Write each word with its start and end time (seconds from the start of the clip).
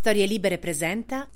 Storie 0.00 0.24
Libere 0.24 0.56
presenta 0.56 1.28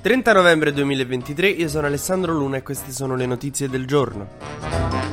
30 0.00 0.32
novembre 0.32 0.72
2023, 0.72 1.50
io 1.50 1.68
sono 1.68 1.86
Alessandro 1.86 2.32
Luna 2.32 2.56
e 2.56 2.62
queste 2.62 2.92
sono 2.92 3.14
le 3.14 3.26
notizie 3.26 3.68
del 3.68 3.86
giorno. 3.86 5.05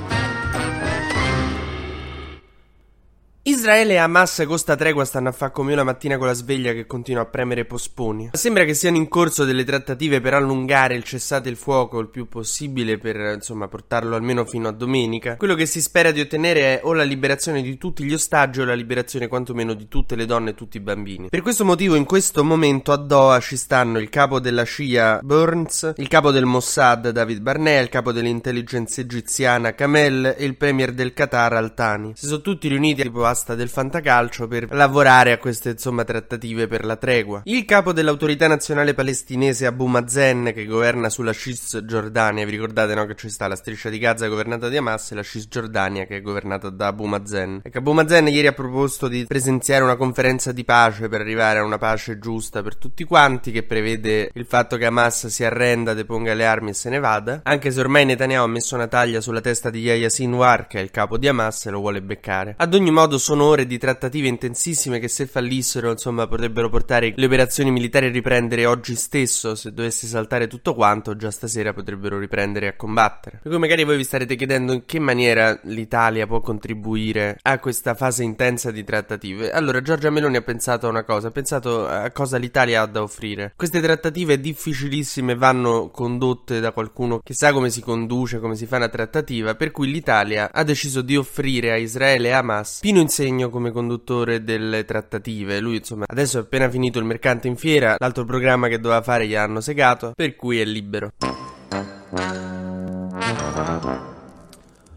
Israele 3.63 3.93
e 3.93 3.97
Hamas 3.97 4.43
costa 4.45 4.75
tregua 4.75 5.05
stanno 5.05 5.29
a 5.29 5.31
fare 5.31 5.53
come 5.53 5.71
una 5.71 5.85
mattina 5.85 6.17
con 6.17 6.27
la 6.27 6.33
sveglia 6.33 6.73
che 6.73 6.85
continua 6.85 7.21
a 7.21 7.25
premere 7.27 7.63
posponi. 7.63 8.31
Sembra 8.33 8.65
che 8.65 8.73
siano 8.73 8.97
in 8.97 9.07
corso 9.07 9.45
delle 9.45 9.63
trattative 9.63 10.19
per 10.19 10.33
allungare 10.33 10.95
il 10.95 11.05
cessate 11.05 11.47
il 11.47 11.55
fuoco 11.55 11.99
il 11.99 12.09
più 12.09 12.27
possibile 12.27 12.97
per 12.97 13.15
insomma 13.35 13.69
portarlo 13.69 14.17
almeno 14.17 14.43
fino 14.43 14.67
a 14.67 14.73
domenica. 14.73 15.37
Quello 15.37 15.55
che 15.55 15.65
si 15.65 15.81
spera 15.81 16.11
di 16.11 16.19
ottenere 16.19 16.59
è 16.59 16.81
o 16.83 16.91
la 16.91 17.03
liberazione 17.03 17.61
di 17.61 17.77
tutti 17.77 18.03
gli 18.03 18.11
ostaggi 18.11 18.59
o 18.59 18.65
la 18.65 18.73
liberazione 18.73 19.29
quantomeno 19.29 19.73
di 19.73 19.87
tutte 19.87 20.17
le 20.17 20.25
donne 20.25 20.49
e 20.49 20.55
tutti 20.55 20.75
i 20.75 20.81
bambini. 20.81 21.29
Per 21.29 21.41
questo 21.41 21.63
motivo 21.63 21.95
in 21.95 22.03
questo 22.03 22.43
momento 22.43 22.91
a 22.91 22.97
Doha 22.97 23.39
ci 23.39 23.55
stanno 23.55 23.97
il 23.97 24.09
capo 24.09 24.41
della 24.41 24.65
Shia 24.65 25.21
Burns, 25.23 25.93
il 25.95 26.09
capo 26.09 26.31
del 26.31 26.43
Mossad 26.43 27.11
David 27.11 27.39
Barnea, 27.39 27.79
il 27.79 27.87
capo 27.87 28.11
dell'intelligence 28.11 28.99
egiziana 28.99 29.73
Kamel 29.73 30.35
e 30.37 30.43
il 30.43 30.57
premier 30.57 30.91
del 30.91 31.13
Qatar 31.13 31.53
Al-Thani. 31.53 32.11
Si 32.17 32.25
sono 32.25 32.41
tutti 32.41 32.67
riuniti 32.67 33.03
tipo 33.03 33.23
asta 33.23 33.51
del 33.55 33.69
fantacalcio 33.69 34.47
per 34.47 34.67
lavorare 34.71 35.31
a 35.31 35.37
queste 35.37 35.71
insomma 35.71 36.03
trattative 36.03 36.67
per 36.67 36.85
la 36.85 36.95
tregua. 36.95 37.41
Il 37.45 37.65
capo 37.65 37.93
dell'autorità 37.93 38.47
nazionale 38.47 38.93
palestinese 38.93 39.65
Abu 39.65 39.85
Mazen 39.85 40.51
che 40.53 40.65
governa 40.65 41.09
sulla 41.09 41.33
Cisgiordania, 41.33 42.45
vi 42.45 42.51
ricordate 42.51 42.93
no 42.93 43.05
che 43.05 43.15
ci 43.15 43.29
sta 43.29 43.47
la 43.47 43.55
striscia 43.55 43.89
di 43.89 43.99
Gaza 43.99 44.27
governata 44.27 44.69
da 44.69 44.77
Hamas 44.77 45.11
e 45.11 45.15
la 45.15 45.23
Cisgiordania 45.23 46.05
che 46.05 46.17
è 46.17 46.21
governata 46.21 46.69
da 46.69 46.87
Abu 46.87 47.05
Mazen. 47.05 47.61
Ecco 47.63 47.77
Abu 47.77 47.93
Mazen 47.93 48.27
ieri 48.27 48.47
ha 48.47 48.53
proposto 48.53 49.07
di 49.07 49.25
presenziare 49.25 49.83
una 49.83 49.95
conferenza 49.95 50.51
di 50.51 50.63
pace 50.63 51.09
per 51.09 51.21
arrivare 51.21 51.59
a 51.59 51.63
una 51.63 51.77
pace 51.77 52.19
giusta 52.19 52.61
per 52.61 52.77
tutti 52.77 53.03
quanti 53.03 53.51
che 53.51 53.63
prevede 53.63 54.29
il 54.33 54.45
fatto 54.45 54.77
che 54.77 54.85
Hamas 54.85 55.27
si 55.27 55.43
arrenda, 55.43 55.93
deponga 55.93 56.33
le 56.33 56.45
armi 56.45 56.69
e 56.69 56.73
se 56.73 56.89
ne 56.89 56.99
vada, 56.99 57.41
anche 57.43 57.71
se 57.71 57.79
ormai 57.79 58.05
Netanyahu 58.05 58.43
ha 58.43 58.47
messo 58.47 58.75
una 58.75 58.87
taglia 58.87 59.21
sulla 59.21 59.41
testa 59.41 59.69
di 59.69 59.81
Yahya 59.81 60.09
Sinwar 60.09 60.67
che 60.67 60.79
è 60.79 60.81
il 60.81 60.91
capo 60.91 61.17
di 61.17 61.27
Hamas 61.27 61.65
e 61.65 61.71
lo 61.71 61.79
vuole 61.79 62.01
beccare. 62.01 62.55
Ad 62.57 62.73
ogni 62.73 62.91
modo 62.91 63.17
sono 63.17 63.42
ore 63.43 63.65
di 63.65 63.77
trattative 63.77 64.27
intensissime 64.27 64.99
che 64.99 65.07
se 65.07 65.27
fallissero, 65.27 65.91
insomma, 65.91 66.27
potrebbero 66.27 66.69
portare 66.69 67.13
le 67.15 67.25
operazioni 67.25 67.71
militari 67.71 68.07
a 68.07 68.09
riprendere 68.09 68.65
oggi 68.65 68.95
stesso, 68.95 69.55
se 69.55 69.71
dovesse 69.71 70.07
saltare 70.07 70.47
tutto 70.47 70.73
quanto, 70.73 71.15
già 71.15 71.31
stasera 71.31 71.73
potrebbero 71.73 72.17
riprendere 72.17 72.67
a 72.67 72.75
combattere. 72.75 73.39
Per 73.41 73.51
cui 73.51 73.59
magari 73.59 73.83
voi 73.83 73.97
vi 73.97 74.03
starete 74.03 74.35
chiedendo 74.35 74.73
in 74.73 74.85
che 74.85 74.99
maniera 74.99 75.59
l'Italia 75.63 76.25
può 76.25 76.39
contribuire 76.41 77.37
a 77.41 77.59
questa 77.59 77.93
fase 77.93 78.23
intensa 78.23 78.71
di 78.71 78.83
trattative. 78.83 79.51
Allora, 79.51 79.81
Giorgia 79.81 80.09
Meloni 80.09 80.37
ha 80.37 80.41
pensato 80.41 80.87
a 80.87 80.89
una 80.89 81.03
cosa, 81.03 81.27
ha 81.27 81.31
pensato 81.31 81.87
a 81.87 82.11
cosa 82.11 82.37
l'Italia 82.37 82.81
ha 82.81 82.85
da 82.85 83.01
offrire. 83.01 83.53
Queste 83.55 83.81
trattative 83.81 84.39
difficilissime 84.39 85.35
vanno 85.35 85.89
condotte 85.89 86.59
da 86.59 86.71
qualcuno 86.71 87.19
che 87.23 87.33
sa 87.33 87.51
come 87.53 87.69
si 87.69 87.81
conduce, 87.81 88.39
come 88.39 88.55
si 88.55 88.65
fa 88.65 88.77
una 88.77 88.89
trattativa, 88.89 89.55
per 89.55 89.71
cui 89.71 89.91
l'Italia 89.91 90.51
ha 90.51 90.63
deciso 90.63 91.01
di 91.01 91.15
offrire 91.15 91.71
a 91.71 91.77
Israele 91.77 92.29
e 92.29 92.31
Hamas 92.31 92.79
Pino 92.79 92.99
Insegno 93.33 93.49
come 93.49 93.71
conduttore 93.71 94.43
delle 94.43 94.85
trattative. 94.85 95.59
Lui, 95.59 95.77
insomma, 95.77 96.05
adesso 96.07 96.37
è 96.37 96.41
appena 96.41 96.69
finito 96.69 96.99
il 96.99 97.05
mercante 97.05 97.47
in 97.47 97.55
fiera, 97.55 97.95
l'altro 97.97 98.25
programma 98.25 98.67
che 98.67 98.79
doveva 98.79 99.01
fare 99.01 99.25
gli 99.25 99.33
hanno 99.33 99.59
segato, 99.59 100.11
per 100.15 100.35
cui 100.35 100.59
è 100.59 100.65
libero. 100.65 101.09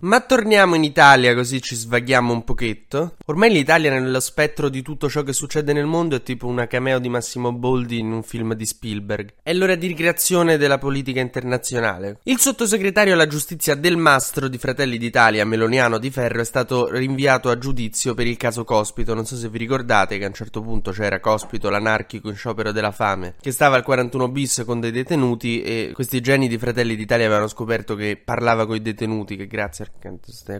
Ma 0.06 0.20
torniamo 0.20 0.76
in 0.76 0.84
Italia 0.84 1.34
così 1.34 1.60
ci 1.60 1.74
svaghiamo 1.74 2.32
un 2.32 2.44
pochetto. 2.44 3.16
Ormai 3.24 3.50
l'Italia 3.50 3.90
nello 3.90 4.20
spettro 4.20 4.68
di 4.68 4.80
tutto 4.80 5.08
ciò 5.08 5.24
che 5.24 5.32
succede 5.32 5.72
nel 5.72 5.86
mondo 5.86 6.14
è 6.14 6.22
tipo 6.22 6.46
una 6.46 6.68
cameo 6.68 7.00
di 7.00 7.08
Massimo 7.08 7.52
Boldi 7.52 7.98
in 7.98 8.12
un 8.12 8.22
film 8.22 8.54
di 8.54 8.64
Spielberg. 8.66 9.32
È 9.42 9.52
l'ora 9.52 9.74
di 9.74 9.88
ricreazione 9.88 10.58
della 10.58 10.78
politica 10.78 11.18
internazionale. 11.18 12.20
Il 12.22 12.38
sottosegretario 12.38 13.14
alla 13.14 13.26
giustizia 13.26 13.74
del 13.74 13.96
Mastro 13.96 14.46
di 14.46 14.58
Fratelli 14.58 14.96
d'Italia, 14.96 15.44
Meloniano 15.44 15.98
Di 15.98 16.12
Ferro, 16.12 16.40
è 16.40 16.44
stato 16.44 16.88
rinviato 16.88 17.50
a 17.50 17.58
giudizio 17.58 18.14
per 18.14 18.28
il 18.28 18.36
caso 18.36 18.62
Cospito. 18.62 19.12
Non 19.12 19.26
so 19.26 19.34
se 19.34 19.48
vi 19.48 19.58
ricordate 19.58 20.18
che 20.18 20.24
a 20.24 20.28
un 20.28 20.34
certo 20.34 20.62
punto 20.62 20.92
c'era 20.92 21.18
Cospito, 21.18 21.68
l'anarchico 21.68 22.28
in 22.28 22.36
sciopero 22.36 22.70
della 22.70 22.92
fame, 22.92 23.34
che 23.40 23.50
stava 23.50 23.74
al 23.74 23.82
41 23.82 24.28
bis 24.28 24.62
con 24.64 24.78
dei 24.78 24.92
detenuti 24.92 25.62
e 25.62 25.90
questi 25.92 26.20
geni 26.20 26.46
di 26.46 26.58
Fratelli 26.58 26.94
d'Italia 26.94 27.26
avevano 27.26 27.48
scoperto 27.48 27.96
che 27.96 28.16
parlava 28.24 28.66
con 28.66 28.76
i 28.76 28.82
detenuti, 28.82 29.34
che 29.34 29.48
grazie 29.48 29.94
canto 29.95 29.95
stai 29.95 29.95
a 29.95 29.95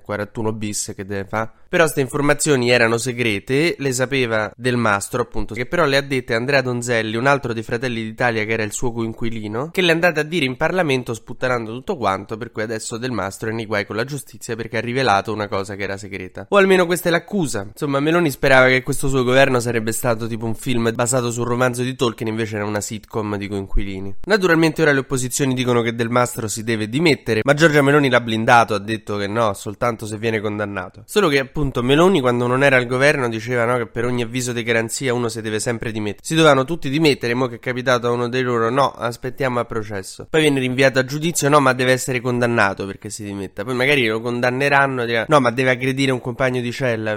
41 0.03 0.53
bis 0.53 0.93
che 0.95 1.05
deve 1.05 1.27
fare. 1.27 1.51
Però 1.69 1.83
queste 1.83 2.01
informazioni 2.01 2.71
erano 2.71 2.97
segrete, 2.97 3.75
le 3.79 3.93
sapeva 3.93 4.53
Del 4.57 4.77
Mastro, 4.77 5.23
appunto, 5.23 5.55
che 5.55 5.67
però 5.67 5.85
le 5.85 5.97
ha 5.97 6.01
dette 6.01 6.35
Andrea 6.35 6.63
Donzelli, 6.63 7.17
un 7.17 7.27
altro 7.27 7.53
dei 7.53 7.63
Fratelli 7.63 8.03
d'Italia 8.03 8.45
che 8.45 8.53
era 8.53 8.63
il 8.63 8.73
suo 8.73 8.93
coinquilino, 8.93 9.71
che 9.73 9.83
le 9.83 9.91
è 9.91 9.93
andata 9.95 10.21
a 10.21 10.25
dire 10.25 10.45
in 10.45 10.57
Parlamento 10.57 11.13
sputtanando 11.13 11.73
tutto 11.73 11.97
quanto, 11.97 12.37
per 12.37 12.53
cui 12.53 12.63
adesso 12.63 12.97
Del 12.97 13.11
Mastro 13.11 13.51
è 13.51 13.53
nei 13.53 13.67
guai 13.67 13.85
con 13.85 13.97
la 13.97 14.05
giustizia 14.05 14.55
perché 14.55 14.79
ha 14.79 14.81
rivelato 14.81 15.33
una 15.33 15.49
cosa 15.49 15.75
che 15.75 15.83
era 15.83 15.97
segreta. 15.97 16.47
O 16.49 16.57
almeno 16.57 16.87
questa 16.87 17.09
è 17.09 17.11
l'accusa. 17.11 17.63
Insomma, 17.63 18.01
Meloni 18.01 18.31
sperava 18.31 18.69
che 18.69 18.83
questo 18.83 19.09
suo 19.09 19.25
governo 19.25 19.59
sarebbe 19.59 19.93
stato 19.93 20.27
tipo 20.27 20.47
un 20.47 20.55
film 20.55 20.93
basato 20.95 21.31
sul 21.31 21.47
romanzo 21.47 21.83
di 21.83 21.95
Tolkien, 21.97 22.29
invece 22.29 22.57
era 22.57 22.65
una 22.65 22.81
sitcom 22.81 23.37
di 23.37 23.49
coinquilini. 23.49 24.17
Naturalmente 24.25 24.83
ora 24.83 24.93
le 24.93 25.01
opposizioni 25.01 25.53
dicono 25.53 25.83
che 25.83 25.95
Del 25.95 26.11
Mastro 26.11 26.47
si 26.49 26.63
deve 26.63 26.89
dimettere, 26.89 27.41
ma 27.43 27.55
Giorgia 27.55 27.83
Meloni 27.83 28.09
l'ha 28.09 28.21
blindato, 28.21 28.75
ha 28.75 28.79
detto 28.79 29.16
che 29.17 29.27
no, 29.27 29.53
soltanto 29.55 30.07
se 30.07 30.19
viene 30.19 30.41
condannato. 30.41 31.03
Solo 31.07 31.29
che 31.29 31.39
appunto 31.39 31.83
Meloni 31.83 32.21
quando 32.21 32.47
non 32.47 32.63
era 32.63 32.77
al 32.77 32.87
governo 32.87 33.29
diceva 33.29 33.65
no, 33.65 33.77
che 33.77 33.87
per 33.87 34.05
ogni 34.05 34.23
avviso 34.23 34.53
di 34.53 34.63
garanzia 34.63 35.15
uno 35.15 35.29
si 35.29 35.41
deve 35.41 35.59
sempre 35.61 35.93
dimettere. 35.93 36.23
Si 36.25 36.35
dovevano 36.35 36.65
tutti 36.65 36.89
dimettere, 36.89 37.35
mo 37.35 37.47
che 37.47 37.57
è 37.57 37.59
capitato 37.59 38.09
a 38.09 38.11
uno 38.11 38.29
dei 38.29 38.43
loro 38.43 38.71
no, 38.71 38.91
aspettiamo 38.91 39.61
a 39.61 39.65
processo. 39.65 40.27
Poi 40.29 40.41
viene 40.41 40.61
rinviato 40.61 40.99
a 40.99 41.05
giudizio, 41.05 41.49
no, 41.49 41.61
ma 41.61 41.73
deve 41.73 41.93
essere 41.93 42.21
condannato 42.21 42.87
perché 42.87 43.11
si 43.11 43.25
dimetta. 43.25 43.65
Poi 43.65 43.75
magari 43.75 44.07
lo 44.07 44.21
condanneranno 44.21 45.05
no, 45.27 45.41
ma 45.41 45.51
deve 45.51 45.71
aggredire 45.71 46.13
un 46.13 46.21
compagno 46.21 46.61
di 46.61 46.73
cella. 46.73 47.17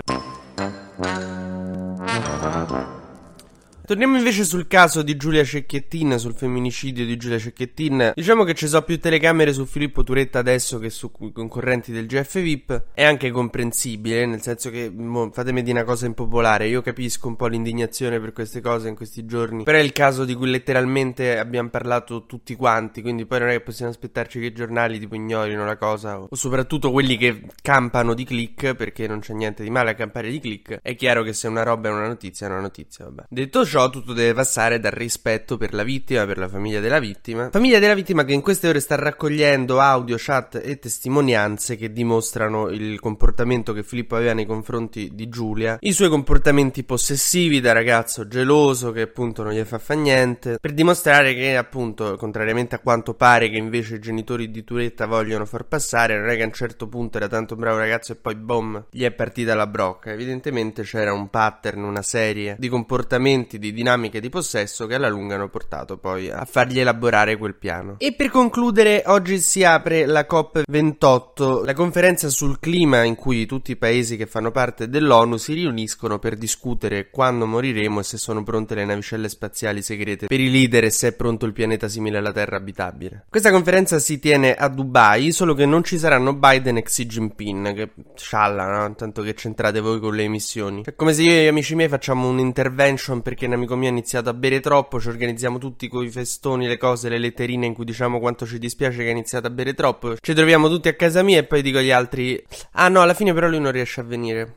Torniamo 3.89 4.17
invece 4.17 4.43
sul 4.43 4.67
caso 4.67 5.01
di 5.01 5.17
Giulia 5.17 5.43
Cecchettin, 5.43 6.19
sul 6.19 6.35
femminicidio 6.35 7.07
di 7.07 7.17
Giulia 7.17 7.39
Cecchettin. 7.39 8.11
Diciamo 8.13 8.43
che 8.43 8.53
ci 8.53 8.67
sono 8.67 8.83
più 8.83 8.99
telecamere 8.99 9.51
su 9.51 9.65
Filippo 9.65 10.03
Turetta 10.03 10.37
adesso 10.37 10.77
che 10.77 10.91
su 10.91 11.09
concorrenti 11.11 11.91
del 11.91 12.05
GF 12.05 12.39
VIP. 12.39 12.83
È 12.93 13.03
anche 13.03 13.31
comprensibile, 13.31 14.27
nel 14.27 14.43
senso 14.43 14.69
che 14.69 14.91
mo, 14.95 15.31
fatemi 15.31 15.63
dire 15.63 15.79
una 15.79 15.87
cosa 15.87 16.05
impopolare. 16.05 16.67
Io 16.67 16.83
capisco 16.83 17.29
un 17.29 17.35
po' 17.35 17.47
l'indignazione 17.47 18.19
per 18.19 18.31
queste 18.31 18.61
cose 18.61 18.89
in 18.89 18.95
questi 18.95 19.25
giorni. 19.25 19.63
Però 19.63 19.79
è 19.79 19.81
il 19.81 19.91
caso 19.91 20.23
di 20.23 20.35
cui 20.35 20.51
letteralmente 20.51 21.39
abbiamo 21.39 21.69
parlato 21.69 22.27
tutti 22.27 22.53
quanti. 22.53 23.01
Quindi 23.01 23.25
poi 23.25 23.39
non 23.39 23.49
è 23.49 23.53
che 23.53 23.61
possiamo 23.61 23.89
aspettarci 23.89 24.39
che 24.39 24.45
i 24.45 24.53
giornali 24.53 24.99
tipo 24.99 25.15
ignorino 25.15 25.65
la 25.65 25.77
cosa. 25.77 26.19
O 26.19 26.35
soprattutto 26.35 26.91
quelli 26.91 27.17
che 27.17 27.41
campano 27.59 28.13
di 28.13 28.23
click, 28.23 28.75
perché 28.75 29.07
non 29.07 29.19
c'è 29.19 29.33
niente 29.33 29.63
di 29.63 29.71
male 29.71 29.89
a 29.89 29.95
campare 29.95 30.29
di 30.29 30.39
click. 30.39 30.77
È 30.79 30.93
chiaro 30.93 31.23
che 31.23 31.33
se 31.33 31.47
una 31.47 31.63
roba 31.63 31.89
è 31.89 31.91
una 31.91 32.05
notizia, 32.05 32.45
è 32.45 32.51
una 32.51 32.61
notizia, 32.61 33.05
vabbè. 33.05 33.23
Detto 33.29 33.65
ciò 33.65 33.77
ciò 33.79 33.89
tutto 33.89 34.11
deve 34.11 34.33
passare 34.33 34.77
dal 34.81 34.91
rispetto 34.91 35.55
per 35.55 35.73
la 35.73 35.83
vittima, 35.83 36.25
per 36.25 36.37
la 36.37 36.49
famiglia 36.49 36.81
della 36.81 36.99
vittima. 36.99 37.49
Famiglia 37.49 37.79
della 37.79 37.93
vittima 37.93 38.25
che 38.25 38.33
in 38.33 38.41
queste 38.41 38.67
ore 38.67 38.81
sta 38.81 38.95
raccogliendo 38.95 39.79
audio, 39.79 40.17
chat 40.19 40.59
e 40.61 40.79
testimonianze 40.79 41.77
che 41.77 41.93
dimostrano 41.93 42.67
il 42.67 42.99
comportamento 42.99 43.71
che 43.71 43.83
Filippo 43.83 44.17
aveva 44.17 44.33
nei 44.33 44.45
confronti 44.45 45.11
di 45.13 45.29
Giulia, 45.29 45.77
i 45.79 45.93
suoi 45.93 46.09
comportamenti 46.09 46.83
possessivi 46.83 47.61
da 47.61 47.71
ragazzo 47.71 48.27
geloso 48.27 48.91
che 48.91 49.03
appunto 49.03 49.43
non 49.43 49.53
gli 49.53 49.63
fa 49.63 49.79
fa 49.79 49.93
niente, 49.93 50.57
per 50.59 50.73
dimostrare 50.73 51.33
che 51.33 51.55
appunto, 51.55 52.17
contrariamente 52.17 52.75
a 52.75 52.79
quanto 52.79 53.13
pare 53.13 53.49
che 53.49 53.55
invece 53.55 53.95
i 53.95 53.99
genitori 53.99 54.51
di 54.51 54.65
Turetta 54.65 55.05
vogliono 55.05 55.45
far 55.45 55.63
passare, 55.63 56.19
non 56.19 56.27
è 56.27 56.35
che 56.35 56.43
a 56.43 56.47
un 56.47 56.51
certo 56.51 56.89
punto 56.89 57.15
era 57.15 57.29
tanto 57.29 57.55
bravo 57.55 57.77
ragazzo 57.77 58.11
e 58.11 58.15
poi 58.15 58.35
boom, 58.35 58.87
gli 58.91 59.03
è 59.03 59.11
partita 59.11 59.55
la 59.55 59.67
brocca. 59.67 60.11
Evidentemente 60.11 60.83
c'era 60.83 61.13
un 61.13 61.29
pattern, 61.29 61.83
una 61.83 62.01
serie 62.01 62.57
di 62.59 62.67
comportamenti, 62.67 63.57
di 63.57 63.68
di 63.69 63.73
dinamiche 63.73 64.19
di 64.19 64.29
possesso 64.29 64.85
che 64.85 64.95
alla 64.95 65.09
lunga 65.09 65.35
hanno 65.35 65.49
portato 65.49 65.97
poi 65.97 66.29
a 66.29 66.45
fargli 66.45 66.79
elaborare 66.79 67.37
quel 67.37 67.55
piano. 67.55 67.95
E 67.99 68.13
per 68.13 68.29
concludere, 68.29 69.03
oggi 69.05 69.39
si 69.39 69.63
apre 69.63 70.05
la 70.05 70.25
COP28, 70.29 71.65
la 71.65 71.73
conferenza 71.73 72.29
sul 72.29 72.59
clima 72.59 73.03
in 73.03 73.15
cui 73.15 73.45
tutti 73.45 73.71
i 73.71 73.75
paesi 73.75 74.17
che 74.17 74.25
fanno 74.25 74.51
parte 74.51 74.89
dell'ONU 74.89 75.37
si 75.37 75.53
riuniscono 75.53 76.19
per 76.19 76.35
discutere 76.35 77.09
quando 77.09 77.45
moriremo 77.45 77.99
e 77.99 78.03
se 78.03 78.17
sono 78.17 78.43
pronte 78.43 78.75
le 78.75 78.85
navicelle 78.85 79.29
spaziali 79.29 79.81
segrete 79.81 80.27
per 80.27 80.39
i 80.39 80.49
leader 80.51 80.85
e 80.85 80.89
se 80.89 81.09
è 81.09 81.11
pronto 81.13 81.45
il 81.45 81.53
pianeta 81.53 81.87
simile 81.87 82.17
alla 82.17 82.31
Terra 82.31 82.57
abitabile. 82.57 83.25
Questa 83.29 83.51
conferenza 83.51 83.99
si 83.99 84.19
tiene 84.19 84.55
a 84.55 84.67
Dubai, 84.67 85.31
solo 85.31 85.53
che 85.53 85.65
non 85.65 85.83
ci 85.83 85.97
saranno 85.97 86.33
Biden 86.33 86.77
e 86.77 86.83
Xi 86.83 87.05
Jinping, 87.05 87.73
che 87.73 87.89
scialla, 88.15 88.65
no? 88.65 88.95
Tanto 88.95 89.21
che 89.21 89.33
c'entrate 89.33 89.79
voi 89.79 89.99
con 89.99 90.15
le 90.15 90.23
emissioni. 90.23 90.83
È 90.83 90.95
come 90.95 91.13
se 91.13 91.23
io 91.23 91.31
e 91.31 91.43
gli 91.43 91.47
amici 91.47 91.75
miei 91.75 91.89
facciamo 91.89 92.27
un 92.27 92.39
intervention 92.39 93.21
perché 93.21 93.47
ne 93.47 93.55
amico 93.59 93.75
mio 93.75 93.87
ha 93.87 93.91
iniziato 93.91 94.29
a 94.29 94.33
bere 94.33 94.59
troppo, 94.59 94.99
ci 94.99 95.09
organizziamo 95.09 95.57
tutti 95.59 95.87
con 95.87 96.03
i 96.03 96.09
festoni, 96.09 96.67
le 96.67 96.77
cose, 96.77 97.09
le 97.09 97.19
letterine 97.19 97.65
in 97.65 97.73
cui 97.73 97.85
diciamo 97.85 98.19
quanto 98.19 98.45
ci 98.45 98.57
dispiace 98.57 99.03
che 99.03 99.09
ha 99.09 99.11
iniziato 99.11 99.47
a 99.47 99.49
bere 99.49 99.73
troppo. 99.73 100.15
Ci 100.19 100.33
troviamo 100.33 100.67
tutti 100.67 100.87
a 100.87 100.95
casa 100.95 101.21
mia 101.21 101.39
e 101.39 101.43
poi 101.43 101.61
dico 101.61 101.77
agli 101.77 101.91
altri: 101.91 102.43
Ah 102.71 102.87
no, 102.87 103.01
alla 103.01 103.13
fine 103.13 103.33
però 103.33 103.47
lui 103.47 103.59
non 103.59 103.71
riesce 103.71 104.01
a 104.01 104.03
venire. 104.03 104.55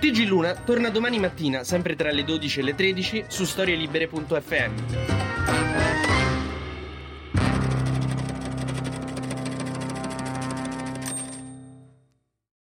TG 0.00 0.26
Luna 0.26 0.54
torna 0.54 0.90
domani 0.90 1.18
mattina, 1.18 1.62
sempre 1.62 1.94
tra 1.94 2.10
le 2.10 2.24
12 2.24 2.60
e 2.60 2.62
le 2.62 2.74
13, 2.74 3.24
su 3.28 3.44
storielibere.fm. 3.44 4.72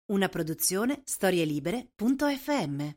Una 0.06 0.28
produzione 0.28 1.02
storielibere.fm 1.04 2.96